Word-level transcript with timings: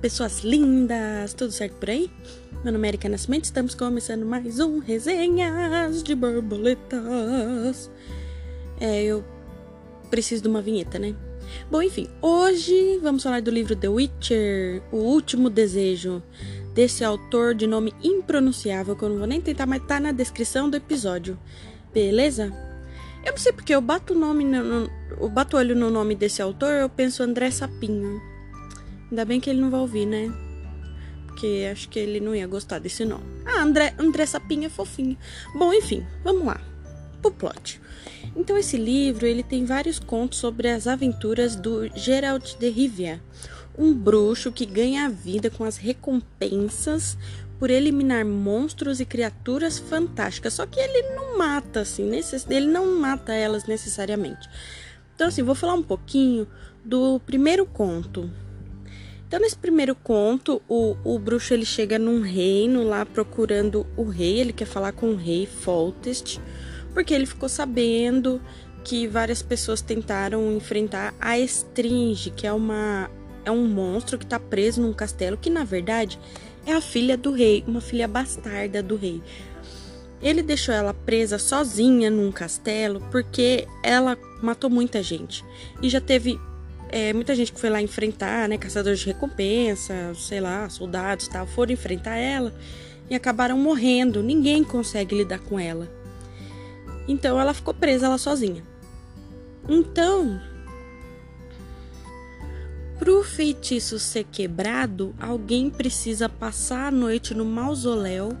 pessoas 0.00 0.40
lindas! 0.40 1.34
Tudo 1.34 1.52
certo 1.52 1.74
por 1.74 1.90
aí? 1.90 2.10
Meu 2.64 2.72
nome 2.72 2.88
é 2.88 2.90
Erika 2.90 3.08
Nascimento, 3.08 3.44
estamos 3.44 3.74
começando 3.74 4.24
mais 4.24 4.58
um 4.58 4.78
Resenhas 4.78 6.02
de 6.02 6.14
Borboletas. 6.14 7.90
É, 8.80 9.04
eu 9.04 9.22
preciso 10.10 10.42
de 10.42 10.48
uma 10.48 10.62
vinheta, 10.62 10.98
né? 10.98 11.14
Bom, 11.70 11.82
enfim, 11.82 12.08
hoje 12.22 12.98
vamos 13.02 13.22
falar 13.22 13.42
do 13.42 13.50
livro 13.50 13.76
The 13.76 13.88
Witcher, 13.88 14.82
O 14.90 14.96
Último 14.96 15.50
Desejo, 15.50 16.22
desse 16.74 17.04
autor 17.04 17.54
de 17.54 17.66
nome 17.66 17.92
impronunciável, 18.02 18.96
que 18.96 19.02
eu 19.02 19.10
não 19.10 19.18
vou 19.18 19.26
nem 19.26 19.40
tentar, 19.40 19.66
mas 19.66 19.84
tá 19.84 20.00
na 20.00 20.12
descrição 20.12 20.70
do 20.70 20.78
episódio. 20.78 21.38
Beleza? 21.92 22.50
Eu 23.22 23.32
não 23.32 23.38
sei 23.38 23.52
porque 23.52 23.74
eu 23.74 23.82
bato 23.82 24.14
o 24.14 24.18
nome 24.18 24.44
no, 24.44 24.64
no, 24.64 24.90
eu 25.20 25.28
bato 25.28 25.58
olho 25.58 25.76
no 25.76 25.90
nome 25.90 26.14
desse 26.14 26.40
autor, 26.40 26.72
eu 26.72 26.88
penso 26.88 27.22
André 27.22 27.50
Sapinho. 27.50 28.29
Ainda 29.10 29.24
bem 29.24 29.40
que 29.40 29.50
ele 29.50 29.60
não 29.60 29.70
vai 29.70 29.80
ouvir, 29.80 30.06
né? 30.06 30.32
Porque 31.26 31.68
acho 31.70 31.88
que 31.88 31.98
ele 31.98 32.20
não 32.20 32.34
ia 32.34 32.46
gostar 32.46 32.78
desse 32.78 33.04
nome. 33.04 33.24
Ah, 33.44 33.62
André, 33.62 33.94
André 33.98 34.26
Sapinha 34.26 34.66
é 34.66 34.70
fofinho. 34.70 35.16
Bom, 35.54 35.72
enfim, 35.72 36.06
vamos 36.22 36.44
lá. 36.44 36.60
Pro 37.20 37.30
plot. 37.30 37.80
Então 38.36 38.56
esse 38.56 38.76
livro, 38.76 39.26
ele 39.26 39.42
tem 39.42 39.64
vários 39.64 39.98
contos 39.98 40.38
sobre 40.38 40.68
as 40.68 40.86
aventuras 40.86 41.56
do 41.56 41.88
Geralt 41.96 42.56
de 42.56 42.68
Rivia, 42.68 43.20
um 43.76 43.92
bruxo 43.92 44.52
que 44.52 44.64
ganha 44.64 45.06
a 45.06 45.08
vida 45.08 45.50
com 45.50 45.64
as 45.64 45.76
recompensas 45.76 47.16
por 47.58 47.70
eliminar 47.70 48.24
monstros 48.24 49.00
e 49.00 49.04
criaturas 49.04 49.78
fantásticas. 49.78 50.54
Só 50.54 50.66
que 50.66 50.78
ele 50.78 51.14
não 51.14 51.36
mata 51.36 51.80
assim, 51.80 52.10
ele 52.48 52.66
não 52.66 53.00
mata 53.00 53.34
elas 53.34 53.64
necessariamente. 53.64 54.48
Então 55.14 55.28
assim, 55.28 55.42
vou 55.42 55.54
falar 55.54 55.74
um 55.74 55.82
pouquinho 55.82 56.46
do 56.84 57.20
primeiro 57.20 57.66
conto, 57.66 58.30
então, 59.30 59.38
nesse 59.38 59.56
primeiro 59.56 59.94
conto, 59.94 60.60
o, 60.68 60.96
o 61.04 61.16
bruxo 61.16 61.54
ele 61.54 61.64
chega 61.64 62.00
num 62.00 62.20
reino 62.20 62.82
lá 62.82 63.06
procurando 63.06 63.86
o 63.96 64.02
rei, 64.02 64.40
ele 64.40 64.52
quer 64.52 64.64
falar 64.64 64.90
com 64.90 65.12
o 65.12 65.14
rei 65.14 65.46
Foltest, 65.46 66.40
porque 66.92 67.14
ele 67.14 67.26
ficou 67.26 67.48
sabendo 67.48 68.42
que 68.82 69.06
várias 69.06 69.40
pessoas 69.40 69.80
tentaram 69.80 70.50
enfrentar 70.56 71.14
a 71.20 71.38
Estringe, 71.38 72.30
que 72.30 72.44
é 72.44 72.52
uma 72.52 73.08
é 73.44 73.52
um 73.52 73.68
monstro 73.68 74.18
que 74.18 74.24
está 74.24 74.40
preso 74.40 74.82
num 74.82 74.92
castelo, 74.92 75.36
que 75.36 75.48
na 75.48 75.62
verdade 75.62 76.18
é 76.66 76.72
a 76.72 76.80
filha 76.80 77.16
do 77.16 77.30
rei, 77.30 77.62
uma 77.68 77.80
filha 77.80 78.08
bastarda 78.08 78.82
do 78.82 78.96
rei. 78.96 79.22
Ele 80.20 80.42
deixou 80.42 80.74
ela 80.74 80.92
presa 80.92 81.38
sozinha 81.38 82.10
num 82.10 82.32
castelo 82.32 83.00
porque 83.12 83.64
ela 83.84 84.18
matou 84.42 84.68
muita 84.68 85.00
gente 85.04 85.44
e 85.80 85.88
já 85.88 86.00
teve 86.00 86.36
é, 86.92 87.12
muita 87.12 87.34
gente 87.34 87.52
que 87.52 87.60
foi 87.60 87.70
lá 87.70 87.80
enfrentar, 87.80 88.48
né, 88.48 88.58
caçadores 88.58 89.00
de 89.00 89.06
recompensa, 89.06 90.12
sei 90.14 90.40
lá, 90.40 90.68
soldados 90.68 91.28
tal, 91.28 91.46
foram 91.46 91.72
enfrentar 91.72 92.16
ela 92.16 92.52
e 93.08 93.14
acabaram 93.14 93.56
morrendo. 93.56 94.22
Ninguém 94.22 94.64
consegue 94.64 95.16
lidar 95.16 95.38
com 95.38 95.58
ela. 95.58 95.88
Então 97.06 97.40
ela 97.40 97.54
ficou 97.54 97.72
presa 97.72 98.08
lá 98.08 98.18
sozinha. 98.18 98.64
Então, 99.68 100.40
pro 102.98 103.22
feitiço 103.22 103.98
ser 103.98 104.24
quebrado, 104.24 105.14
alguém 105.20 105.70
precisa 105.70 106.28
passar 106.28 106.88
a 106.88 106.90
noite 106.90 107.34
no 107.34 107.44
mausoléu 107.44 108.36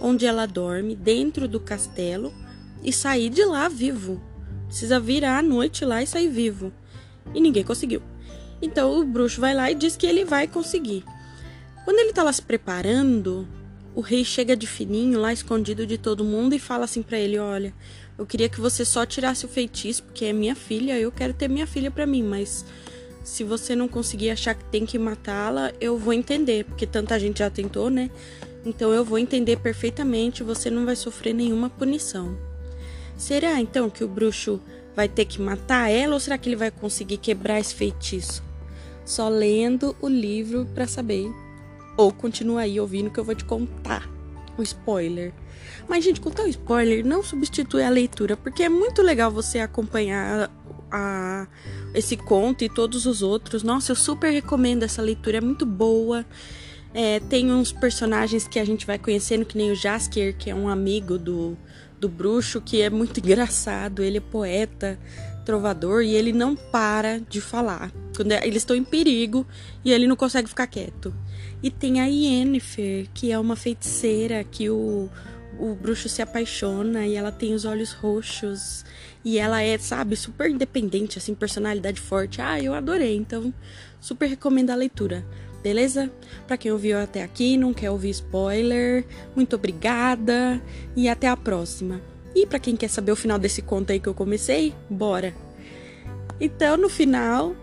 onde 0.00 0.26
ela 0.26 0.46
dorme, 0.46 0.94
dentro 0.94 1.48
do 1.48 1.58
castelo, 1.58 2.32
e 2.84 2.92
sair 2.92 3.30
de 3.30 3.44
lá 3.44 3.68
vivo. 3.68 4.22
Precisa 4.66 5.00
virar 5.00 5.38
a 5.38 5.42
noite 5.42 5.84
lá 5.84 6.02
e 6.02 6.06
sair 6.06 6.28
vivo 6.28 6.72
e 7.34 7.40
ninguém 7.40 7.64
conseguiu. 7.64 8.02
Então 8.60 8.98
o 8.98 9.04
bruxo 9.04 9.40
vai 9.40 9.54
lá 9.54 9.70
e 9.70 9.74
diz 9.74 9.96
que 9.96 10.06
ele 10.06 10.24
vai 10.24 10.46
conseguir. 10.46 11.04
Quando 11.84 11.98
ele 11.98 12.12
tá 12.12 12.22
lá 12.22 12.32
se 12.32 12.42
preparando, 12.42 13.46
o 13.94 14.00
rei 14.00 14.24
chega 14.24 14.56
de 14.56 14.66
fininho 14.66 15.18
lá 15.20 15.32
escondido 15.32 15.86
de 15.86 15.96
todo 15.96 16.24
mundo 16.24 16.54
e 16.54 16.58
fala 16.58 16.84
assim 16.84 17.02
para 17.02 17.18
ele: 17.18 17.38
"Olha, 17.38 17.72
eu 18.18 18.26
queria 18.26 18.48
que 18.48 18.60
você 18.60 18.84
só 18.84 19.06
tirasse 19.06 19.44
o 19.44 19.48
feitiço 19.48 20.02
porque 20.02 20.24
é 20.24 20.32
minha 20.32 20.54
filha, 20.54 20.98
eu 20.98 21.12
quero 21.12 21.32
ter 21.32 21.48
minha 21.48 21.66
filha 21.66 21.90
para 21.90 22.04
mim, 22.06 22.22
mas 22.22 22.64
se 23.22 23.44
você 23.44 23.76
não 23.76 23.86
conseguir 23.86 24.30
achar 24.30 24.54
que 24.54 24.64
tem 24.64 24.84
que 24.86 24.98
matá-la, 24.98 25.72
eu 25.80 25.98
vou 25.98 26.12
entender, 26.12 26.64
porque 26.64 26.86
tanta 26.86 27.18
gente 27.18 27.38
já 27.40 27.50
tentou, 27.50 27.90
né? 27.90 28.10
Então 28.64 28.92
eu 28.92 29.04
vou 29.04 29.18
entender 29.18 29.58
perfeitamente, 29.58 30.42
você 30.42 30.70
não 30.70 30.84
vai 30.84 30.96
sofrer 30.96 31.34
nenhuma 31.34 31.70
punição. 31.70 32.36
Será 33.16 33.60
então 33.60 33.90
que 33.90 34.02
o 34.02 34.08
bruxo 34.08 34.60
vai 34.98 35.08
ter 35.08 35.26
que 35.26 35.40
matar 35.40 35.88
ela 35.88 36.14
ou 36.14 36.18
será 36.18 36.36
que 36.36 36.48
ele 36.48 36.56
vai 36.56 36.72
conseguir 36.72 37.18
quebrar 37.18 37.60
esse 37.60 37.72
feitiço? 37.72 38.42
Só 39.04 39.28
lendo 39.28 39.94
o 40.02 40.08
livro 40.08 40.66
para 40.74 40.88
saber. 40.88 41.32
Ou 41.96 42.10
continua 42.10 42.62
aí 42.62 42.80
ouvindo 42.80 43.08
que 43.08 43.20
eu 43.20 43.22
vou 43.22 43.36
te 43.36 43.44
contar 43.44 44.10
o 44.58 44.62
spoiler. 44.64 45.32
Mas, 45.88 46.02
gente, 46.02 46.20
contar 46.20 46.42
o 46.42 46.48
spoiler 46.48 47.06
não 47.06 47.22
substitui 47.22 47.84
a 47.84 47.88
leitura, 47.88 48.36
porque 48.36 48.64
é 48.64 48.68
muito 48.68 49.00
legal 49.00 49.30
você 49.30 49.60
acompanhar 49.60 50.50
a, 50.90 51.46
esse 51.94 52.16
conto 52.16 52.64
e 52.64 52.68
todos 52.68 53.06
os 53.06 53.22
outros. 53.22 53.62
Nossa, 53.62 53.92
eu 53.92 53.96
super 53.96 54.32
recomendo 54.32 54.82
essa 54.82 55.00
leitura, 55.00 55.38
é 55.38 55.40
muito 55.40 55.64
boa. 55.64 56.26
É, 56.92 57.20
tem 57.20 57.52
uns 57.52 57.70
personagens 57.70 58.48
que 58.48 58.58
a 58.58 58.64
gente 58.64 58.84
vai 58.84 58.98
conhecendo, 58.98 59.44
que 59.44 59.56
nem 59.56 59.70
o 59.70 59.76
Jaskier, 59.76 60.36
que 60.36 60.50
é 60.50 60.54
um 60.56 60.68
amigo 60.68 61.16
do, 61.16 61.56
do 62.00 62.08
bruxo, 62.08 62.60
que 62.60 62.80
é 62.80 62.90
muito 62.90 63.18
engraçado. 63.24 64.02
Ele 64.02 64.18
é 64.18 64.20
poeta, 64.20 64.98
trovador 65.44 66.02
e 66.02 66.14
ele 66.14 66.32
não 66.32 66.54
para 66.54 67.20
de 67.20 67.40
falar. 67.40 67.90
Quando 68.14 68.32
é, 68.32 68.46
eles 68.46 68.62
estão 68.62 68.76
em 68.76 68.84
perigo 68.84 69.46
e 69.84 69.92
ele 69.92 70.06
não 70.06 70.16
consegue 70.16 70.48
ficar 70.48 70.66
quieto. 70.66 71.14
E 71.62 71.70
tem 71.70 72.00
a 72.00 72.06
Yennefer, 72.06 73.08
que 73.14 73.32
é 73.32 73.38
uma 73.38 73.56
feiticeira 73.56 74.44
que 74.44 74.70
o, 74.70 75.08
o 75.58 75.74
bruxo 75.74 76.08
se 76.08 76.22
apaixona 76.22 77.06
e 77.06 77.14
ela 77.14 77.32
tem 77.32 77.54
os 77.54 77.64
olhos 77.64 77.92
roxos. 77.92 78.84
E 79.24 79.38
ela 79.38 79.62
é, 79.62 79.76
sabe, 79.78 80.16
super 80.16 80.50
independente, 80.50 81.18
assim, 81.18 81.34
personalidade 81.34 82.00
forte. 82.00 82.40
Ah, 82.40 82.60
eu 82.60 82.74
adorei. 82.74 83.16
Então, 83.16 83.52
super 84.00 84.26
recomendo 84.28 84.70
a 84.70 84.74
leitura. 84.74 85.26
Beleza? 85.62 86.10
Para 86.46 86.56
quem 86.56 86.70
ouviu 86.70 86.98
até 86.98 87.22
aqui, 87.22 87.56
não 87.56 87.74
quer 87.74 87.90
ouvir 87.90 88.10
spoiler, 88.10 89.04
muito 89.34 89.56
obrigada 89.56 90.62
e 90.94 91.08
até 91.08 91.26
a 91.26 91.36
próxima. 91.36 92.00
E 92.34 92.46
para 92.46 92.58
quem 92.58 92.76
quer 92.76 92.88
saber 92.88 93.12
o 93.12 93.16
final 93.16 93.38
desse 93.38 93.62
conto 93.62 93.90
aí 93.90 93.98
que 93.98 94.08
eu 94.08 94.14
comecei, 94.14 94.72
bora. 94.88 95.34
Então, 96.40 96.76
no 96.76 96.88
final, 96.88 97.56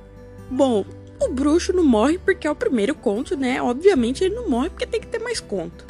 bom, 0.51 0.85
o 1.21 1.29
bruxo 1.29 1.71
não 1.71 1.85
morre 1.85 2.17
porque 2.17 2.45
é 2.45 2.51
o 2.51 2.55
primeiro 2.55 2.93
conto, 2.93 3.37
né? 3.37 3.61
Obviamente 3.61 4.23
ele 4.23 4.35
não 4.35 4.49
morre 4.49 4.69
porque 4.69 4.85
tem 4.85 4.99
que 4.99 5.07
ter 5.07 5.19
mais 5.19 5.39
conto. 5.39 5.85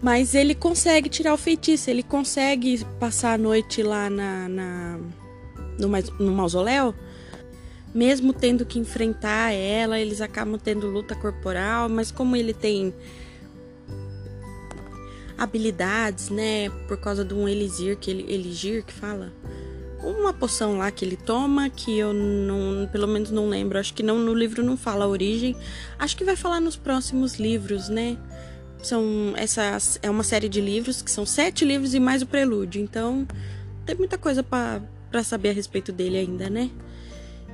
Mas 0.00 0.34
ele 0.34 0.54
consegue 0.54 1.08
tirar 1.08 1.32
o 1.32 1.36
feitiço, 1.36 1.88
ele 1.88 2.02
consegue 2.02 2.84
passar 2.98 3.34
a 3.34 3.38
noite 3.38 3.84
lá 3.84 4.10
na, 4.10 4.48
na 4.48 4.98
no, 5.78 5.88
no 6.18 6.32
mausoléu 6.32 6.92
mesmo 7.94 8.32
tendo 8.32 8.64
que 8.64 8.78
enfrentar 8.78 9.52
ela, 9.52 9.98
eles 9.98 10.20
acabam 10.20 10.58
tendo 10.58 10.86
luta 10.86 11.14
corporal, 11.14 11.88
mas 11.88 12.10
como 12.10 12.36
ele 12.36 12.54
tem 12.54 12.94
habilidades, 15.36 16.30
né, 16.30 16.70
por 16.86 16.98
causa 16.98 17.24
de 17.24 17.34
um 17.34 17.48
elixir 17.48 17.96
que 17.96 18.10
ele 18.10 18.32
eligir 18.32 18.84
que 18.84 18.92
fala, 18.92 19.32
uma 20.02 20.32
poção 20.32 20.78
lá 20.78 20.90
que 20.90 21.04
ele 21.04 21.16
toma 21.16 21.70
que 21.70 21.96
eu 21.96 22.12
não, 22.12 22.88
pelo 22.90 23.06
menos 23.06 23.30
não 23.30 23.48
lembro, 23.48 23.78
acho 23.78 23.94
que 23.94 24.02
não 24.02 24.18
no 24.18 24.34
livro 24.34 24.62
não 24.62 24.76
fala 24.76 25.04
a 25.04 25.08
origem. 25.08 25.56
Acho 25.98 26.16
que 26.16 26.24
vai 26.24 26.34
falar 26.36 26.60
nos 26.60 26.76
próximos 26.76 27.36
livros, 27.36 27.88
né? 27.88 28.18
São 28.82 29.32
essa 29.36 29.62
é 30.02 30.10
uma 30.10 30.24
série 30.24 30.48
de 30.48 30.60
livros 30.60 31.02
que 31.02 31.10
são 31.10 31.24
sete 31.24 31.64
livros 31.64 31.94
e 31.94 32.00
mais 32.00 32.20
o 32.20 32.26
prelúdio. 32.26 32.82
Então, 32.82 33.26
tem 33.86 33.94
muita 33.94 34.18
coisa 34.18 34.42
para 34.42 35.22
saber 35.22 35.50
a 35.50 35.52
respeito 35.52 35.92
dele 35.92 36.18
ainda, 36.18 36.50
né? 36.50 36.70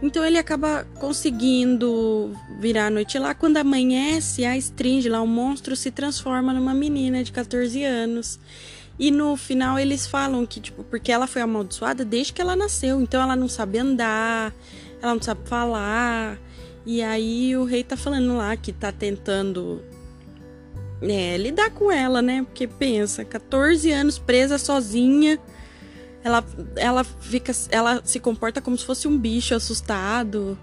Então 0.00 0.24
ele 0.24 0.38
acaba 0.38 0.86
conseguindo 1.00 2.32
virar 2.60 2.86
a 2.86 2.90
noite 2.90 3.18
lá. 3.18 3.34
Quando 3.34 3.56
amanhece, 3.56 4.44
a 4.44 4.56
Stringe, 4.56 5.08
lá 5.08 5.20
o 5.20 5.26
monstro, 5.26 5.74
se 5.74 5.90
transforma 5.90 6.52
numa 6.52 6.72
menina 6.72 7.24
de 7.24 7.32
14 7.32 7.82
anos. 7.82 8.38
E 8.98 9.10
no 9.10 9.36
final 9.36 9.78
eles 9.78 10.06
falam 10.06 10.46
que, 10.46 10.60
tipo, 10.60 10.84
porque 10.84 11.10
ela 11.10 11.26
foi 11.26 11.42
amaldiçoada 11.42 12.04
desde 12.04 12.32
que 12.32 12.40
ela 12.40 12.54
nasceu. 12.54 13.00
Então 13.00 13.20
ela 13.20 13.34
não 13.34 13.48
sabe 13.48 13.78
andar, 13.78 14.54
ela 15.02 15.14
não 15.14 15.22
sabe 15.22 15.48
falar. 15.48 16.38
E 16.86 17.02
aí 17.02 17.56
o 17.56 17.64
rei 17.64 17.82
tá 17.82 17.96
falando 17.96 18.36
lá 18.36 18.56
que 18.56 18.72
tá 18.72 18.92
tentando 18.92 19.82
é, 21.02 21.36
lidar 21.36 21.70
com 21.70 21.90
ela, 21.90 22.22
né? 22.22 22.44
Porque 22.44 22.66
pensa, 22.66 23.24
14 23.24 23.90
anos 23.90 24.18
presa 24.18 24.58
sozinha 24.58 25.38
ela, 26.22 26.44
ela 26.76 27.04
fica. 27.04 27.52
Ela 27.70 28.00
se 28.04 28.20
comporta 28.20 28.60
como 28.60 28.76
se 28.76 28.84
fosse 28.84 29.06
um 29.08 29.18
bicho 29.18 29.54
assustado. 29.54 30.58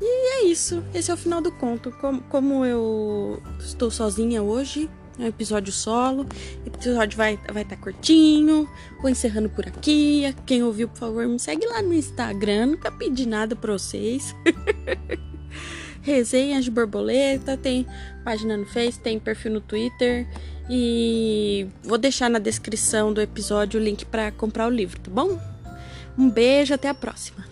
E 0.00 0.44
é 0.44 0.44
isso. 0.46 0.82
Esse 0.92 1.10
é 1.10 1.14
o 1.14 1.16
final 1.16 1.40
do 1.40 1.52
conto. 1.52 1.90
Como, 1.92 2.20
como 2.22 2.64
eu 2.64 3.42
estou 3.60 3.90
sozinha 3.90 4.42
hoje, 4.42 4.90
é 5.18 5.22
um 5.22 5.26
episódio 5.26 5.72
solo. 5.72 6.26
O 6.64 6.68
episódio 6.68 7.16
vai 7.16 7.34
estar 7.34 7.52
vai 7.52 7.64
tá 7.64 7.76
curtinho. 7.76 8.68
Vou 9.00 9.10
encerrando 9.10 9.48
por 9.48 9.66
aqui. 9.66 10.34
Quem 10.44 10.62
ouviu, 10.62 10.88
por 10.88 10.98
favor, 10.98 11.26
me 11.26 11.38
segue 11.38 11.66
lá 11.66 11.82
no 11.82 11.94
Instagram. 11.94 12.66
Nunca 12.66 12.90
pedi 12.90 13.26
nada 13.26 13.54
pra 13.54 13.72
vocês. 13.72 14.34
Resenhas 16.02 16.64
de 16.64 16.70
Borboleta, 16.70 17.56
tem 17.56 17.86
página 18.24 18.56
no 18.56 18.66
Face, 18.66 18.98
tem 18.98 19.18
perfil 19.18 19.52
no 19.52 19.60
Twitter 19.60 20.26
e 20.68 21.66
vou 21.82 21.96
deixar 21.96 22.28
na 22.28 22.38
descrição 22.38 23.12
do 23.12 23.20
episódio 23.20 23.80
o 23.80 23.82
link 23.82 24.04
para 24.04 24.30
comprar 24.32 24.66
o 24.66 24.70
livro, 24.70 25.00
tá 25.00 25.10
bom? 25.10 25.38
Um 26.18 26.28
beijo, 26.28 26.74
até 26.74 26.88
a 26.88 26.94
próxima. 26.94 27.44